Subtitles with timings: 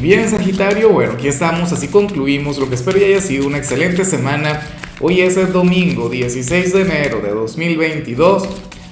[0.00, 4.04] Bien, Sagitario, bueno, aquí estamos, así concluimos lo que espero ya haya sido una excelente
[4.04, 4.60] semana.
[5.00, 8.48] Hoy es el domingo 16 de enero de 2022.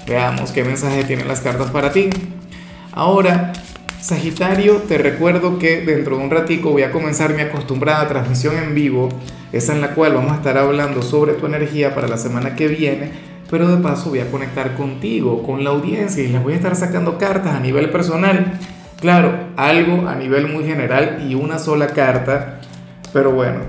[0.09, 2.11] Veamos qué mensaje tienen las cartas para ti.
[2.91, 3.53] Ahora,
[4.01, 8.75] Sagitario, te recuerdo que dentro de un ratico voy a comenzar mi acostumbrada transmisión en
[8.75, 9.09] vivo,
[9.53, 12.67] esa en la cual vamos a estar hablando sobre tu energía para la semana que
[12.67, 13.13] viene,
[13.49, 16.75] pero de paso voy a conectar contigo, con la audiencia y les voy a estar
[16.75, 18.59] sacando cartas a nivel personal.
[19.01, 22.61] Claro, algo a nivel muy general y una sola carta,
[23.13, 23.61] pero bueno,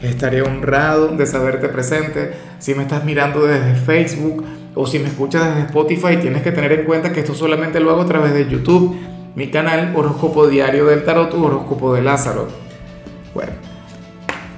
[0.00, 2.32] estaré honrado de saberte presente.
[2.58, 4.42] Si me estás mirando desde Facebook
[4.74, 7.90] o si me escuchas desde Spotify, tienes que tener en cuenta que esto solamente lo
[7.90, 8.96] hago a través de YouTube,
[9.34, 12.48] mi canal Horóscopo Diario del Tarot, Horóscopo de Lázaro.
[13.34, 13.52] Bueno,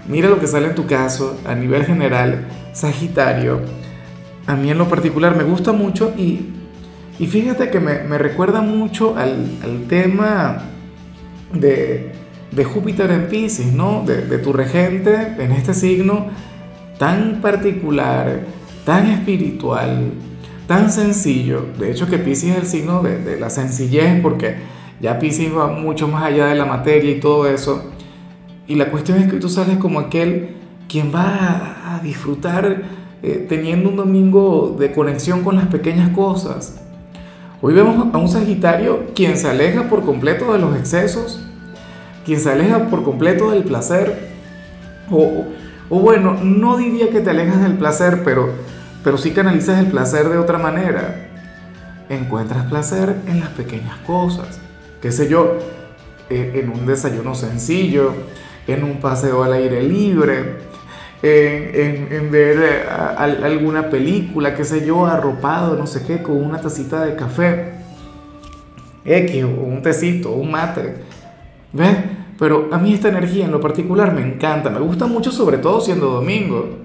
[0.06, 3.60] mira lo que sale en tu caso a nivel general, Sagitario.
[4.46, 6.57] A mí en lo particular me gusta mucho y
[7.18, 10.62] y fíjate que me, recuerda mucho al, tema
[11.52, 12.12] de,
[12.64, 14.04] Júpiter en Pisces, ¿no?
[14.04, 16.26] De, tu regente en este signo
[16.98, 18.42] tan particular,
[18.84, 20.12] tan espiritual,
[20.68, 21.66] tan sencillo.
[21.78, 24.56] De hecho que Pisces es el signo de, la sencillez porque
[25.00, 27.90] ya Pisces va mucho más allá de la materia y todo eso.
[28.68, 30.56] Y la cuestión es que tú sales como aquel
[30.88, 32.82] quien va a, disfrutar
[33.24, 36.87] eh, teniendo un domingo de conexión con las pequeñas cosas
[37.60, 41.40] Hoy vemos a un Sagitario quien se aleja por completo de los excesos,
[42.24, 44.28] quien se aleja por completo del placer,
[45.10, 45.44] o,
[45.90, 48.50] bueno, no diría que te alejas del placer, pero,
[49.02, 51.30] pero sí canalizas el placer de otra manera.
[52.08, 54.60] Encuentras placer en las pequeñas cosas,
[55.02, 55.58] qué sé yo,
[56.30, 58.14] eh, en un desayuno sencillo,
[58.68, 60.58] en un paseo al aire libre,
[61.22, 67.04] en, ver eh, alguna película, qué sé yo, arropado, no sé qué, con una tacita
[67.04, 67.72] de café,
[69.04, 70.94] X, o un tecito, un mate,
[71.72, 71.96] ¿ves?
[72.38, 75.80] Pero a mí esta energía en lo particular me encanta, me gusta mucho sobre todo
[75.80, 76.78] siendo domingo.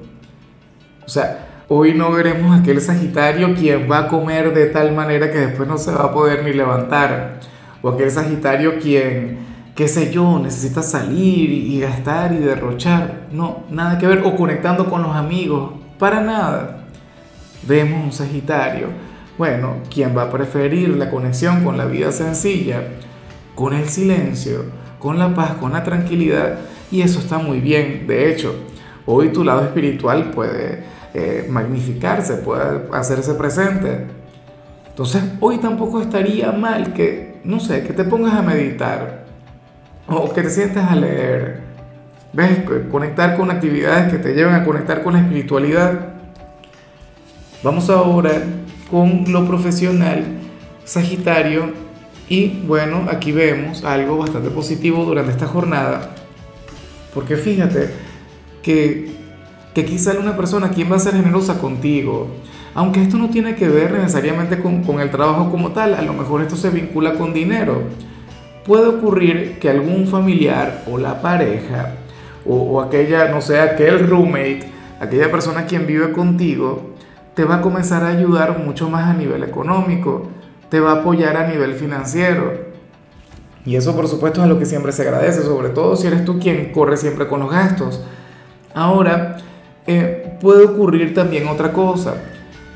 [1.06, 5.38] O sea, hoy no veremos aquel Sagitario quien va a comer de tal manera que
[5.38, 7.40] después no se va a poder ni levantar.
[7.84, 13.28] O aquel Sagitario quien qué sé yo, necesitas salir y gastar y derrochar.
[13.32, 14.22] No, nada que ver.
[14.26, 15.74] O conectando con los amigos.
[15.98, 16.86] Para nada.
[17.68, 18.88] Vemos un Sagitario.
[19.38, 22.84] Bueno, ¿quién va a preferir la conexión con la vida sencilla?
[23.56, 24.66] Con el silencio,
[25.00, 26.60] con la paz, con la tranquilidad.
[26.92, 28.06] Y eso está muy bien.
[28.06, 28.54] De hecho,
[29.06, 30.84] hoy tu lado espiritual puede
[31.16, 34.06] eh, magnificarse, puede hacerse presente.
[34.88, 39.23] Entonces, hoy tampoco estaría mal que, no sé, que te pongas a meditar
[40.08, 41.62] o que te sientas a leer,
[42.34, 42.60] ¿ves?
[42.92, 46.10] Conectar con actividades que te lleven a conectar con la espiritualidad.
[47.64, 48.32] Vamos ahora
[48.92, 50.26] con lo profesional,
[50.84, 51.72] Sagitario,
[52.28, 56.12] y bueno, aquí vemos algo bastante positivo durante esta jornada,
[57.14, 57.90] porque fíjate
[58.62, 59.12] que,
[59.74, 62.28] que quizá una persona quien va a ser generosa contigo,
[62.76, 66.14] aunque esto no tiene que ver necesariamente con, con el trabajo como tal, a lo
[66.14, 67.84] mejor esto se vincula con dinero
[68.66, 71.96] puede ocurrir que algún familiar o la pareja
[72.46, 74.70] o, aquella, no sé, aquel roommate,
[75.00, 76.94] aquella persona quien vive contigo,
[77.36, 80.28] te va a comenzar a ayudar mucho más a nivel económico,
[80.70, 82.74] te va a apoyar a nivel financiero.
[83.66, 86.38] Y eso por supuesto es lo que siempre se agradece, sobre todo si eres tú
[86.38, 88.04] quien corre siempre con los gastos.
[88.76, 89.38] Ahora,
[89.88, 92.16] eh, puede ocurrir también otra cosa,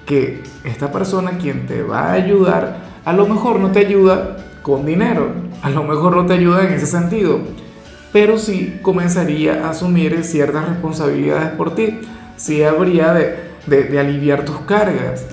[0.06, 4.86] que esta persona quien te va a ayudar, a lo mejor no te ayuda con
[4.86, 5.32] dinero.
[5.64, 7.40] A lo mejor no te ayuda en ese sentido,
[8.12, 12.02] pero sí comenzaría a asumir ciertas responsabilidades por ti.
[12.36, 15.26] Sí habría de, aliviar tus cargas.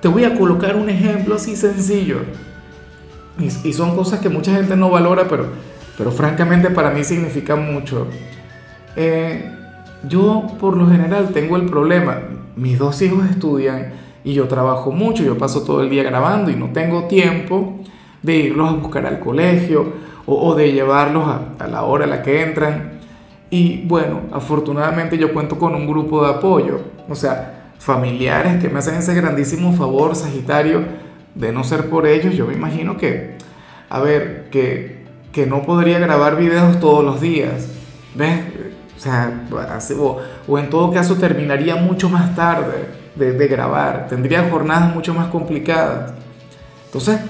[0.00, 2.18] Te voy a colocar un ejemplo así sencillo.
[3.38, 5.46] Y, son cosas que mucha gente no valora, pero,
[5.96, 8.06] pero francamente para mí significa mucho.
[8.94, 9.52] Eh,
[10.08, 12.20] yo por lo general tengo el problema,
[12.56, 13.92] mis dos hijos estudian
[14.24, 17.80] y yo trabajo mucho, yo paso todo el día grabando y no tengo tiempo
[18.22, 19.92] de irlos a buscar al colegio
[20.26, 22.98] o, de llevarlos a, la hora a la que entran.
[23.50, 28.80] Y bueno, afortunadamente yo cuento con un grupo de apoyo, o sea, familiares que me
[28.80, 30.84] hacen ese grandísimo favor, Sagitario,
[31.34, 33.36] de no ser por ellos, yo me imagino que,
[33.88, 37.68] a ver, que, que no podría grabar videos todos los días,
[38.14, 38.40] ¿ves?
[38.94, 39.46] O sea,
[40.46, 45.28] o, en todo caso terminaría mucho más tarde de, de grabar, tendría jornadas mucho más
[45.28, 46.12] complicadas.
[46.86, 47.20] Entonces,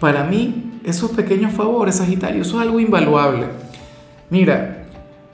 [0.00, 3.46] para mí, esos pequeños favores, Sagitario, eso es algo invaluable.
[4.30, 4.84] Mira,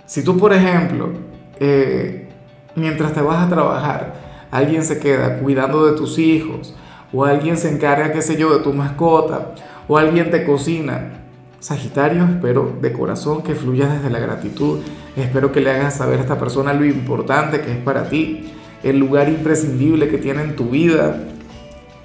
[0.06, 1.12] si tú, por ejemplo,
[1.60, 2.28] eh,
[2.74, 4.14] mientras te vas a trabajar,
[4.50, 6.74] alguien se queda cuidando de tus hijos,
[7.12, 9.54] o alguien se encarga, qué sé yo, de tu mascota,
[9.86, 11.24] o alguien te cocina,
[11.64, 14.80] Sagitario, espero de corazón que fluya desde la gratitud.
[15.16, 18.52] Espero que le hagas saber a esta persona lo importante que es para ti,
[18.82, 21.18] el lugar imprescindible que tiene en tu vida.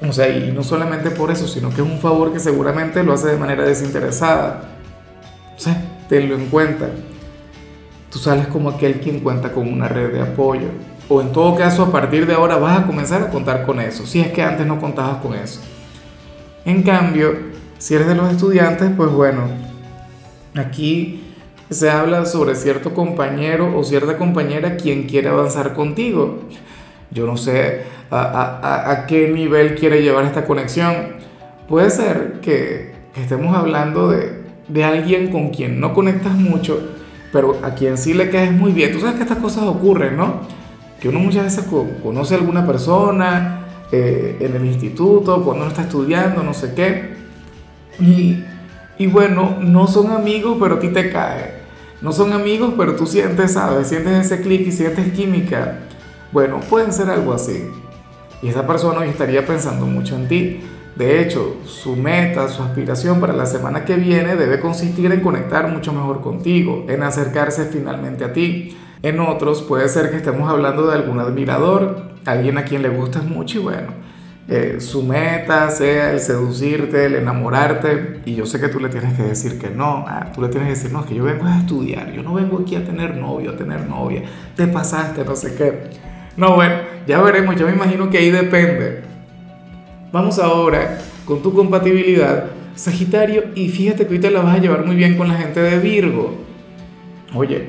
[0.02, 3.14] O sea, y no solamente por eso, sino que es un favor que seguramente lo
[3.14, 4.70] hace de manera desinteresada.
[5.58, 6.90] O sea, tenlo en cuenta.
[8.12, 10.70] Tú sales como aquel quien cuenta con una red de apoyo.
[11.10, 14.06] O en todo caso, a partir de ahora vas a comenzar a contar con eso,
[14.06, 15.60] si es que antes no contabas con eso.
[16.66, 17.36] En cambio,
[17.80, 19.48] si eres de los estudiantes, pues bueno,
[20.56, 21.24] aquí
[21.70, 26.42] se habla sobre cierto compañero o cierta compañera quien quiere avanzar contigo.
[27.12, 31.18] Yo no sé a, qué nivel quiere llevar esta conexión.
[31.68, 36.80] Puede ser que, estemos hablando de, alguien con quien no conectas mucho,
[37.32, 38.92] pero a quien sí le caes muy bien.
[38.92, 40.42] Tú sabes que estas cosas ocurren, ¿no?
[41.00, 41.66] Que uno muchas veces
[42.04, 47.20] conoce a alguna persona eh, en el instituto, cuando uno está estudiando, no sé qué
[48.00, 51.60] y, bueno, no son amigos, pero a ti te cae.
[52.02, 53.88] No son amigos, pero tú sientes, ¿sabes?
[53.88, 55.80] Sientes ese clic y sientes química.
[56.32, 57.70] Bueno, pueden ser algo así.
[58.42, 60.62] Y esa persona hoy estaría pensando mucho en ti.
[60.96, 65.68] De hecho, su meta, su aspiración para la semana que viene debe consistir en conectar
[65.70, 68.78] mucho mejor contigo, en acercarse finalmente a ti.
[69.02, 73.24] En otros puede ser que estemos hablando de algún admirador, alguien a quien le gustas
[73.24, 73.94] mucho y bueno,
[74.50, 79.14] eh, su meta sea el seducirte, el enamorarte, y yo sé que tú le tienes
[79.14, 81.46] que decir que no, ah, tú le tienes que decir, no, es que yo vengo
[81.46, 84.24] a estudiar, yo no vengo aquí a tener novio, a tener novia,
[84.56, 85.92] te pasaste, no sé qué.
[86.40, 86.76] No, bueno,
[87.06, 89.02] ya veremos, yo me imagino que ahí depende.
[90.14, 92.46] Vamos ahora con tu compatibilidad,
[92.76, 95.80] Sagitario, y fíjate que te la vas a llevar muy bien con la gente de
[95.80, 96.36] Virgo.
[97.36, 97.66] Oye,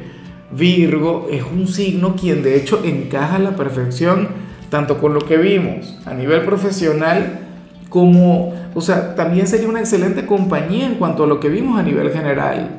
[0.53, 4.29] Virgo es un signo quien de hecho encaja a la perfección
[4.69, 7.41] tanto con lo que vimos a nivel profesional
[7.89, 11.83] como, o sea, también sería una excelente compañía en cuanto a lo que vimos a
[11.83, 12.71] nivel general.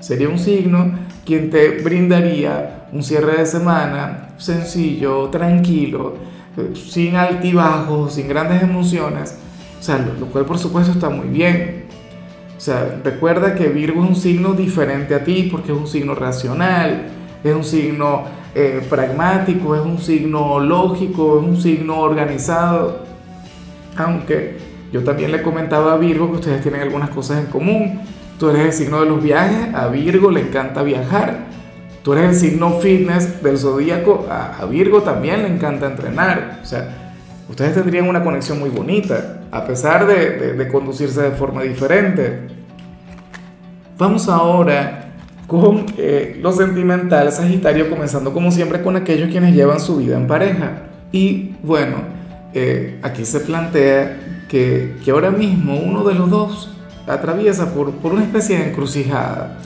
[0.00, 0.90] Sería un signo
[1.24, 6.14] quien te brindaría un cierre de semana sencillo, tranquilo,
[6.74, 9.38] sin altibajos, sin grandes emociones,
[9.78, 11.84] o sea, lo, lo cual por supuesto está muy bien.
[12.56, 16.16] O sea, recuerda que Virgo es un signo diferente a ti porque es un signo
[16.16, 17.06] racional,
[17.44, 18.24] es un signo
[18.54, 23.04] eh, pragmático, es un signo lógico, es un signo organizado.
[23.96, 24.58] Aunque
[24.92, 28.00] yo también le comentaba a Virgo que ustedes tienen algunas cosas en común.
[28.38, 31.46] Tú eres el signo de los viajes, a Virgo le encanta viajar.
[32.02, 36.60] Tú eres el signo fitness del zodíaco, a, Virgo también le encanta entrenar.
[36.62, 37.14] O sea,
[37.48, 42.48] ustedes tendrían una conexión muy bonita, a pesar de, de conducirse de forma diferente.
[43.98, 45.08] Vamos ahora
[45.48, 50.28] con eh, lo sentimental Sagitario, comenzando como siempre con aquellos quienes llevan su vida en
[50.28, 50.82] pareja.
[51.10, 51.96] Y bueno,
[52.52, 56.70] eh, aquí se plantea que, que, ahora mismo uno de los dos
[57.06, 59.58] atraviesa por, por una especie de encrucijada.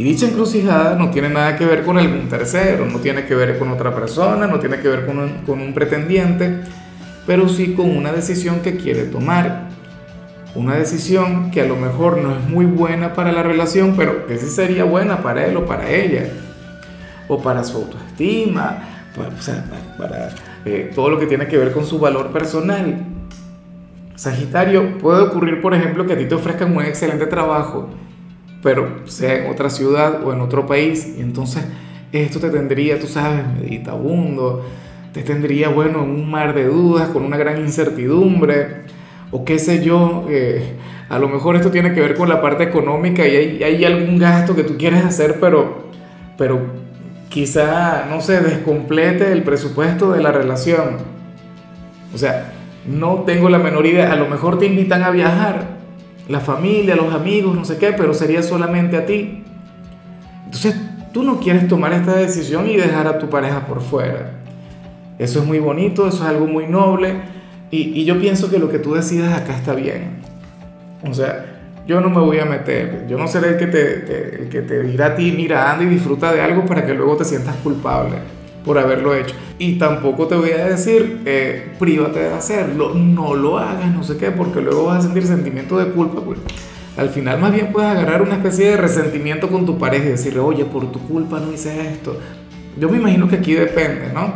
[0.00, 3.58] Y dicha encrucijada no tiene nada que ver con algún tercero, no tiene que ver
[3.58, 6.62] con otra persona, no tiene que ver con un, con un pretendiente,
[7.26, 9.68] pero sí con una decisión que quiere tomar
[10.54, 14.38] una decisión que a lo mejor no es muy buena para la relación, pero que
[14.38, 16.30] sí sería buena para él o para ella,
[17.28, 18.78] o para su autoestima,
[19.14, 19.66] para, o sea,
[19.98, 20.30] para
[20.64, 23.04] eh, todo lo que tiene que ver con su valor personal.
[24.16, 27.90] Sagitario, puede ocurrir, por ejemplo, que a ti te ofrezcan un excelente trabajo,
[28.62, 31.64] pero sea en otra ciudad o en otro país, y entonces
[32.12, 34.64] esto te tendría, tú sabes, meditabundo,
[35.12, 38.82] te tendría, bueno, en un mar de dudas, con una gran incertidumbre
[39.30, 40.74] o qué sé yo, eh,
[41.08, 44.54] a lo mejor esto tiene que ver con la parte económica y hay, algún gasto
[44.54, 45.84] que tú quieres hacer, pero,
[46.36, 46.60] pero
[47.28, 50.98] quizá, no se descomplete el presupuesto de la relación.
[52.14, 52.52] O sea,
[52.86, 55.79] no tengo la menor idea, a lo mejor te invitan a viajar,
[56.30, 59.42] la familia, los amigos, no sé qué, pero sería solamente a ti.
[60.44, 60.76] Entonces,
[61.12, 64.30] tú no quieres tomar esta decisión y dejar a tu pareja por fuera.
[65.18, 67.14] Eso es muy bonito, eso es algo muy noble
[67.70, 70.20] y, yo pienso que lo que tú decidas acá está bien.
[71.08, 71.46] O sea,
[71.86, 74.82] yo no me voy a meter, yo no seré el que te, el que te
[74.82, 78.16] dirá a ti, mira, anda y disfruta de algo para que luego te sientas culpable
[78.64, 79.34] por haberlo hecho.
[79.58, 84.16] Y tampoco te voy a decir, eh, prívate de hacerlo, no lo hagas, no sé
[84.16, 86.20] qué, porque luego vas a sentir sentimiento de culpa.
[86.20, 86.38] Pues.
[86.96, 90.40] Al final más bien puedes agarrar una especie de resentimiento con tu pareja y decirle,
[90.40, 92.18] oye, por tu culpa no hice esto.
[92.78, 94.34] Yo me imagino que aquí depende, ¿no?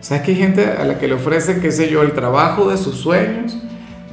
[0.00, 2.76] ¿Sabes que hay gente a la que le ofrecen, qué sé yo, el trabajo de
[2.76, 3.56] sus sueños?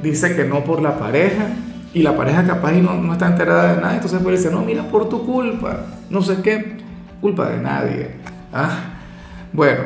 [0.02, 1.48] Dice que no por la pareja
[1.92, 3.94] y la pareja capaz y no, no está enterada de nada.
[3.94, 6.76] Entonces puede decir, no, mira, por tu culpa, no sé qué,
[7.20, 8.10] culpa de nadie.
[8.52, 8.99] ¿Ah?
[9.52, 9.82] Bueno,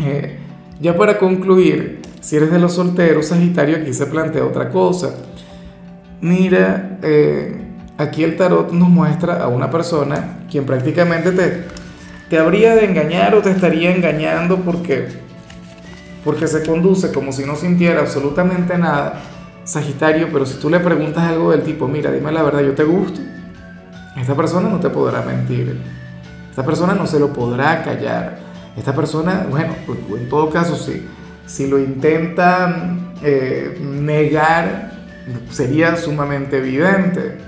[0.00, 0.38] eh,
[0.80, 5.14] ya para concluir, si eres de los solteros, Sagitario, aquí se plantea otra cosa.
[6.20, 7.56] Mira, eh,
[7.96, 11.64] aquí el tarot nos muestra a una persona quien prácticamente te,
[12.28, 15.08] te habría de engañar o te estaría engañando porque,
[16.24, 19.20] porque se conduce como si no sintiera absolutamente nada,
[19.64, 22.84] Sagitario, pero si tú le preguntas algo del tipo, mira, dime la verdad, yo te
[22.84, 23.20] gusto,
[24.16, 25.78] esta persona no te podrá mentir,
[26.50, 29.74] esta persona no se lo podrá callar, esta persona, bueno,
[30.16, 31.06] en todo caso, si,
[31.46, 34.92] si lo intenta eh, negar,
[35.50, 37.38] sería sumamente evidente.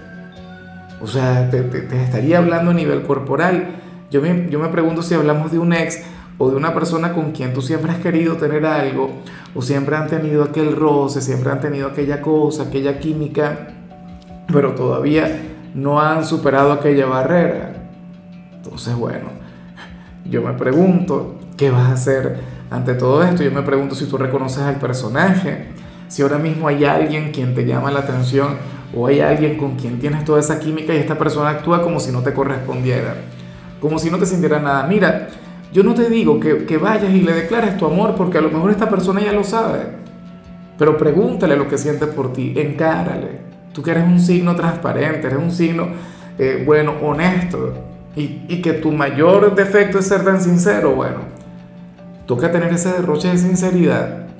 [1.00, 1.66] O sea, te,
[2.02, 3.76] estaría hablando a nivel corporal.
[4.10, 6.02] Yo me, yo me pregunto si hablamos de un ex
[6.42, 9.10] o de una persona con quien tú siempre has querido tener algo,
[9.54, 13.74] o siempre han tenido aquel roce, siempre han tenido aquella cosa, aquella química,
[14.50, 15.38] pero todavía
[15.74, 17.74] no han superado aquella barrera.
[18.54, 19.39] Entonces, bueno,
[20.24, 23.42] yo me pregunto, ¿qué vas a hacer ante todo esto?
[23.42, 25.68] Yo me pregunto si tú reconoces al personaje,
[26.08, 28.56] si ahora mismo hay alguien quien te llama la atención
[28.94, 32.10] o hay alguien con quien tienes toda esa química y esta persona actúa como si
[32.12, 33.14] no te correspondiera,
[33.80, 34.86] como si no te sintiera nada.
[34.86, 35.28] Mira,
[35.72, 38.72] yo no te digo que, vayas y le declares tu amor porque a lo mejor
[38.72, 39.80] esta persona ya lo sabe,
[40.76, 43.50] pero pregúntale lo que siente por ti, encárale.
[43.72, 45.86] Tú que eres un signo transparente, eres un signo,
[46.38, 47.74] eh, bueno, honesto,
[48.16, 51.18] y, que tu mayor defecto es ser tan sincero, bueno,
[52.26, 54.30] toca tener ese derroche de sinceridad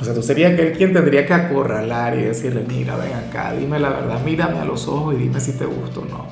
[0.00, 3.78] o sea, tú serías aquel quien tendría que acorralar y decirle, mira, ven acá, dime
[3.78, 6.26] la verdad, mírame a los ojos y dime si te gusta o no.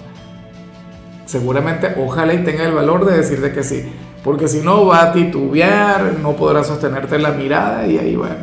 [1.27, 3.85] Seguramente, ojalá y tenga el valor de decirte que sí,
[4.25, 8.37] porque si no va a titubear, no podrá sostenerte la mirada y ahí, bueno,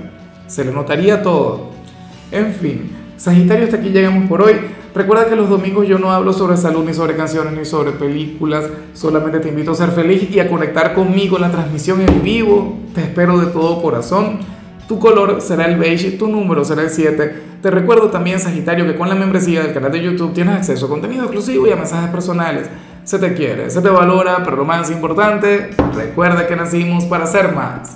[0.45, 1.71] se le notaría todo.
[2.31, 4.57] En fin, Sagitario, hasta aquí llegamos por hoy.
[4.95, 8.63] Recuerda que los domingos yo no hablo sobre salud, ni sobre canciones, ni sobre películas.
[8.93, 12.79] Solamente te invito a ser feliz y a conectar conmigo en la transmisión en vivo.
[12.93, 14.39] Te espero de todo corazón.
[14.87, 17.41] Tu color será el beige, tu número será el 7.
[17.61, 20.89] Te recuerdo también, Sagitario, que con la membresía del canal de YouTube tienes acceso a
[20.89, 22.69] contenido exclusivo y a mensajes personales.
[23.03, 27.53] Se te quiere, se te valora, pero lo más importante, recuerda que nacimos para ser
[27.53, 27.91] más.